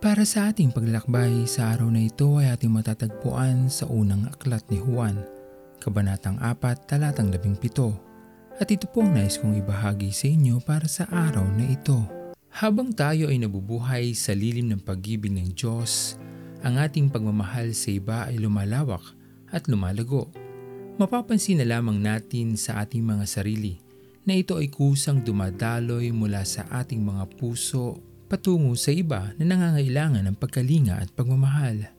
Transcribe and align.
Para 0.00 0.24
sa 0.24 0.48
ating 0.48 0.72
paglalakbay 0.72 1.44
sa 1.44 1.76
araw 1.76 1.92
na 1.92 2.08
ito 2.08 2.40
ay 2.40 2.48
ating 2.56 2.72
matatagpuan 2.72 3.68
sa 3.68 3.84
unang 3.84 4.32
aklat 4.32 4.64
ni 4.72 4.80
Juan, 4.80 5.20
Kabanatang 5.76 6.40
4, 6.40 6.88
Talatang 6.88 7.28
17. 7.28 8.56
At 8.56 8.72
ito 8.72 8.88
po 8.88 9.04
ang 9.04 9.12
nais 9.12 9.36
kong 9.36 9.60
ibahagi 9.60 10.08
sa 10.08 10.24
inyo 10.24 10.56
para 10.64 10.88
sa 10.88 11.04
araw 11.04 11.44
na 11.52 11.68
ito. 11.68 12.00
Habang 12.48 12.96
tayo 12.96 13.28
ay 13.28 13.44
nabubuhay 13.44 14.16
sa 14.16 14.32
lilim 14.32 14.72
ng 14.72 14.80
pag-ibig 14.80 15.36
ng 15.36 15.52
Diyos, 15.52 16.16
ang 16.64 16.80
ating 16.80 17.12
pagmamahal 17.12 17.76
sa 17.76 17.92
iba 17.92 18.24
ay 18.24 18.40
lumalawak 18.40 19.04
at 19.52 19.68
lumalago. 19.68 20.32
Mapapansin 20.96 21.60
na 21.60 21.76
lamang 21.76 22.00
natin 22.00 22.56
sa 22.56 22.80
ating 22.80 23.04
mga 23.04 23.28
sarili 23.28 23.76
na 24.24 24.32
ito 24.32 24.56
ay 24.56 24.72
kusang 24.72 25.20
dumadaloy 25.20 26.08
mula 26.08 26.40
sa 26.48 26.64
ating 26.72 27.04
mga 27.04 27.36
puso 27.36 28.00
patungo 28.30 28.78
sa 28.78 28.94
iba 28.94 29.34
na 29.42 29.44
nangangailangan 29.50 30.22
ng 30.30 30.36
pagkalinga 30.38 31.02
at 31.02 31.10
pagmamahal. 31.18 31.90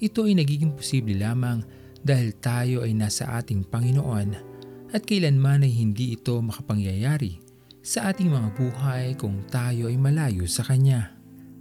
Ito 0.00 0.24
ay 0.24 0.40
nagiging 0.40 0.72
posible 0.72 1.20
lamang 1.20 1.60
dahil 2.00 2.32
tayo 2.40 2.80
ay 2.88 2.96
nasa 2.96 3.28
ating 3.36 3.68
Panginoon 3.68 4.32
at 4.96 5.04
kailanman 5.04 5.68
ay 5.68 5.72
hindi 5.76 6.16
ito 6.16 6.40
makapangyayari 6.40 7.36
sa 7.84 8.08
ating 8.08 8.32
mga 8.32 8.48
buhay 8.56 9.06
kung 9.20 9.44
tayo 9.52 9.92
ay 9.92 10.00
malayo 10.00 10.48
sa 10.48 10.64
Kanya. 10.64 11.12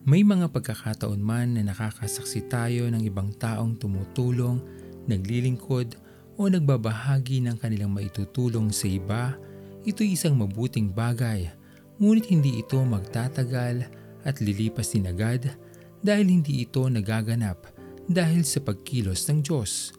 May 0.08 0.24
mga 0.24 0.56
pagkakataon 0.56 1.20
man 1.20 1.60
na 1.60 1.68
nakakasaksi 1.68 2.48
tayo 2.48 2.88
ng 2.88 3.04
ibang 3.04 3.36
taong 3.36 3.76
tumutulong, 3.76 4.64
naglilingkod 5.04 6.00
o 6.40 6.48
nagbabahagi 6.48 7.44
ng 7.44 7.60
kanilang 7.60 7.92
maitutulong 7.92 8.72
sa 8.72 8.88
iba, 8.88 9.36
ito'y 9.84 10.16
isang 10.16 10.40
mabuting 10.40 10.92
bagay, 10.92 11.52
ngunit 12.00 12.32
hindi 12.32 12.64
ito 12.64 12.80
magtatagal 12.84 14.03
at 14.24 14.40
lilipas 14.40 14.96
din 14.96 15.08
agad 15.08 15.52
dahil 16.04 16.28
hindi 16.28 16.68
ito 16.68 16.84
nagaganap 16.84 17.72
dahil 18.08 18.44
sa 18.44 18.60
pagkilos 18.60 19.24
ng 19.32 19.40
Diyos. 19.44 19.96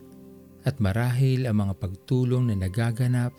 At 0.64 0.80
marahil 0.80 1.44
ang 1.48 1.60
mga 1.64 1.74
pagtulong 1.76 2.52
na 2.52 2.56
nagaganap 2.56 3.32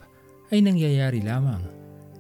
ay 0.54 0.62
nangyayari 0.62 1.22
lamang 1.26 1.62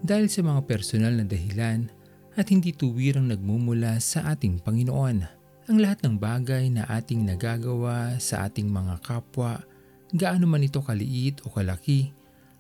dahil 0.02 0.30
sa 0.30 0.46
mga 0.46 0.62
personal 0.66 1.14
na 1.18 1.26
dahilan 1.26 1.90
at 2.38 2.50
hindi 2.50 2.74
tuwirang 2.74 3.30
nagmumula 3.30 3.98
sa 4.02 4.34
ating 4.34 4.62
Panginoon. 4.62 5.18
Ang 5.66 5.78
lahat 5.82 6.06
ng 6.06 6.22
bagay 6.22 6.70
na 6.70 6.86
ating 6.86 7.26
nagagawa 7.26 8.22
sa 8.22 8.46
ating 8.46 8.70
mga 8.70 9.02
kapwa, 9.02 9.58
gaano 10.14 10.46
man 10.46 10.62
ito 10.62 10.78
kaliit 10.78 11.42
o 11.42 11.50
kalaki, 11.50 12.14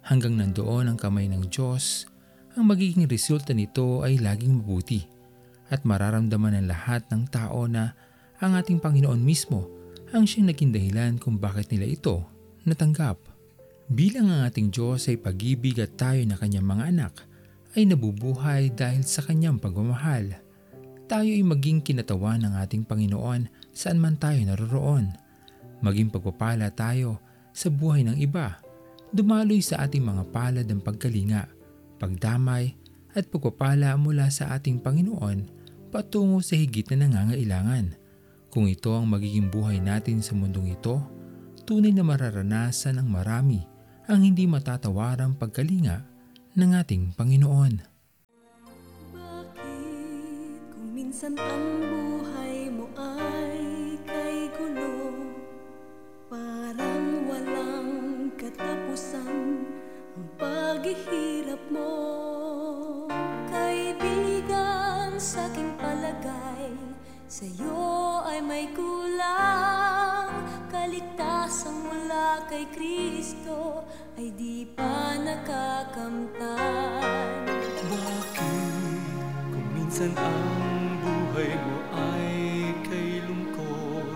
hanggang 0.05 0.37
nandoon 0.37 0.89
ang 0.89 0.97
kamay 0.97 1.29
ng 1.29 1.45
Diyos, 1.49 2.09
ang 2.57 2.65
magiging 2.65 3.05
resulta 3.05 3.53
nito 3.53 4.01
ay 4.01 4.17
laging 4.17 4.57
mabuti 4.57 5.14
at 5.69 5.81
mararamdaman 5.87 6.57
ng 6.61 6.67
lahat 6.69 7.05
ng 7.09 7.25
tao 7.29 7.65
na 7.65 7.97
ang 8.37 8.53
ating 8.53 8.77
Panginoon 8.77 9.21
mismo 9.21 9.65
ang 10.13 10.29
siyang 10.29 10.53
naging 10.53 10.71
dahilan 10.71 11.13
kung 11.17 11.41
bakit 11.41 11.73
nila 11.73 11.89
ito 11.89 12.23
natanggap. 12.65 13.17
Bilang 13.85 14.33
ang 14.33 14.49
ating 14.49 14.73
Diyos 14.73 15.05
ay 15.09 15.21
pag-ibig 15.21 15.77
at 15.77 15.93
tayo 15.93 16.21
na 16.25 16.37
kanyang 16.37 16.65
mga 16.65 16.83
anak 16.89 17.13
ay 17.77 17.85
nabubuhay 17.85 18.73
dahil 18.73 19.05
sa 19.05 19.21
kanyang 19.21 19.61
pagmamahal. 19.61 20.41
Tayo 21.05 21.29
ay 21.29 21.45
maging 21.45 21.85
kinatawan 21.85 22.41
ng 22.41 22.53
ating 22.65 22.81
Panginoon 22.87 23.45
saan 23.69 24.01
man 24.01 24.17
tayo 24.17 24.41
naroroon. 24.41 25.13
Maging 25.85 26.09
pagpapala 26.09 26.73
tayo 26.73 27.21
sa 27.53 27.69
buhay 27.69 28.01
ng 28.07 28.17
iba. 28.17 28.57
Dumaloy 29.13 29.61
sa 29.61 29.85
ating 29.85 30.01
mga 30.01 30.23
palad 30.33 30.65
ang 30.65 30.81
pagkalinga, 30.81 31.45
pagdamay 32.01 32.73
at 33.15 33.31
pagpapala 33.31 33.95
mula 33.95 34.27
sa 34.27 34.51
ating 34.53 34.83
Panginoon 34.83 35.47
patungo 35.89 36.43
sa 36.43 36.59
higit 36.59 36.83
na 36.91 37.07
nangangailangan. 37.07 37.95
Kung 38.51 38.67
ito 38.67 38.91
ang 38.91 39.07
magiging 39.07 39.47
buhay 39.47 39.79
natin 39.79 40.19
sa 40.19 40.35
mundong 40.35 40.75
ito, 40.75 40.99
tunay 41.63 41.95
na 41.95 42.03
mararanasan 42.03 42.99
ng 42.99 43.07
marami 43.07 43.63
ang 44.05 44.21
hindi 44.21 44.45
matatawarang 44.45 45.39
pagkalinga 45.39 46.03
ng 46.59 46.71
ating 46.75 47.15
Panginoon. 47.15 47.73
Bakit 49.15 50.55
kung 50.75 50.89
minsan 50.93 51.33
ang 51.39 51.65
buhay 51.79 52.44
Sa'yo 67.35 68.23
ay 68.23 68.39
may 68.39 68.71
kulang. 68.71 70.31
Kaligtasan 70.71 71.83
mula 71.83 72.47
kay 72.47 72.63
Kristo 72.71 73.83
Ay 74.15 74.31
di 74.39 74.63
pa 74.63 75.19
nakakamtan. 75.19 77.03
Bakit 77.91 79.11
kung 79.51 79.67
minsan 79.75 80.15
ang 80.15 80.95
buhay 81.03 81.51
mo 81.59 81.77
ay 82.15 82.71
kay 82.87 83.19
lungkot? 83.27 84.15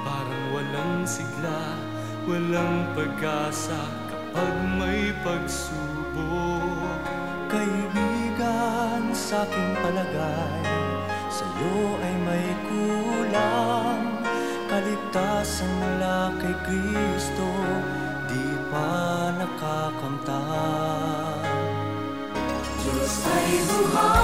Parang 0.00 0.44
walang 0.56 1.04
sigla, 1.04 1.76
walang 2.24 2.88
pag-asa 2.96 3.84
kapag 4.08 4.56
may 4.80 5.12
pagsubok. 5.20 7.04
Kaibigan 7.52 9.12
sa 9.12 9.44
aking 9.44 9.72
palagay 9.84 10.65
Sa'yo 11.56 11.96
ay 12.04 12.14
may 12.20 12.52
kulang. 12.68 14.20
Kaligtasan 14.68 15.72
mula 15.80 16.36
kay 16.36 16.52
Kristo 16.68 17.48
Di 18.28 18.44
pa 18.68 19.32
nakakamtan 19.40 20.36
Diyos 22.84 23.24
ay 23.24 23.64
buhay, 23.72 24.15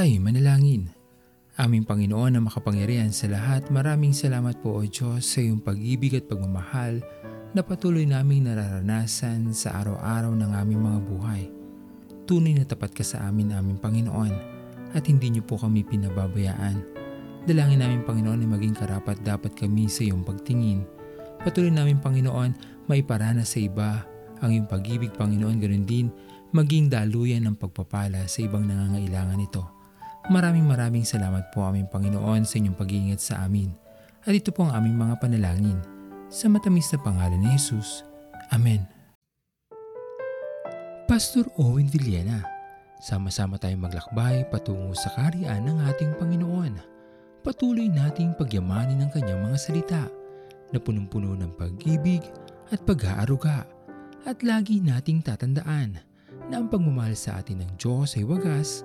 Tayo 0.00 0.16
manalangin. 0.16 0.88
Aming 1.60 1.84
Panginoon 1.84 2.32
na 2.32 2.40
makapangyarihan 2.40 3.12
sa 3.12 3.28
lahat, 3.28 3.68
maraming 3.68 4.16
salamat 4.16 4.56
po 4.64 4.80
o 4.80 4.88
Diyos 4.88 5.28
sa 5.28 5.44
iyong 5.44 5.60
pag-ibig 5.60 6.16
at 6.16 6.24
pagmamahal 6.24 7.04
na 7.52 7.60
patuloy 7.60 8.08
naming 8.08 8.48
nararanasan 8.48 9.52
sa 9.52 9.76
araw-araw 9.84 10.32
ng 10.32 10.56
aming 10.56 10.80
mga 10.80 11.00
buhay. 11.04 11.42
Tunay 12.24 12.56
na 12.56 12.64
tapat 12.64 12.96
ka 12.96 13.04
sa 13.04 13.28
amin 13.28 13.52
aming 13.52 13.76
Panginoon 13.76 14.32
at 14.96 15.04
hindi 15.04 15.36
niyo 15.36 15.44
po 15.44 15.60
kami 15.60 15.84
pinababayaan. 15.84 16.80
Dalangin 17.44 17.84
namin 17.84 18.00
Panginoon 18.00 18.40
na 18.40 18.48
maging 18.56 18.80
karapat 18.80 19.20
dapat 19.20 19.52
kami 19.52 19.84
sa 19.92 20.00
iyong 20.00 20.24
pagtingin. 20.24 20.80
Patuloy 21.44 21.68
namin 21.68 22.00
Panginoon 22.00 22.56
maiparana 22.88 23.44
sa 23.44 23.60
iba 23.60 24.00
ang 24.40 24.48
iyong 24.48 24.64
pag-ibig 24.64 25.12
Panginoon 25.12 25.60
ganoon 25.60 25.84
din 25.84 26.08
maging 26.56 26.88
daluyan 26.88 27.44
ng 27.44 27.60
pagpapala 27.60 28.24
sa 28.24 28.40
ibang 28.40 28.64
nangangailangan 28.64 29.36
nito. 29.36 29.79
Maraming 30.28 30.68
maraming 30.68 31.08
salamat 31.08 31.48
po 31.48 31.64
aming 31.64 31.88
Panginoon 31.88 32.44
sa 32.44 32.60
inyong 32.60 32.76
pag-iingat 32.76 33.20
sa 33.24 33.40
amin. 33.48 33.72
At 34.20 34.36
ito 34.36 34.52
po 34.52 34.68
ang 34.68 34.76
aming 34.76 35.00
mga 35.00 35.16
panalangin. 35.16 35.80
Sa 36.28 36.52
matamis 36.52 36.92
na 36.92 37.00
pangalan 37.00 37.40
ni 37.40 37.48
Jesus. 37.56 38.04
Amen. 38.52 38.84
Pastor 41.08 41.48
Owen 41.56 41.88
Villena, 41.88 42.44
sama-sama 43.00 43.56
tayong 43.56 43.82
maglakbay 43.88 44.46
patungo 44.52 44.92
sa 44.92 45.10
kariyan 45.16 45.64
ng 45.64 45.78
ating 45.88 46.12
Panginoon. 46.20 46.78
Patuloy 47.40 47.88
nating 47.88 48.36
pagyamanin 48.36 49.00
ang 49.00 49.10
kanyang 49.10 49.40
mga 49.40 49.58
salita 49.58 50.04
na 50.70 50.78
punong-puno 50.78 51.32
ng 51.34 51.56
pag-ibig 51.56 52.22
at 52.68 52.84
pag-aaruga. 52.84 53.64
At 54.28 54.44
lagi 54.44 54.84
nating 54.84 55.24
tatandaan 55.24 55.96
na 56.52 56.54
ang 56.60 56.68
pagmamahal 56.68 57.16
sa 57.16 57.40
atin 57.40 57.64
ng 57.64 57.70
Diyos 57.80 58.14
ay 58.20 58.28
wagas, 58.28 58.84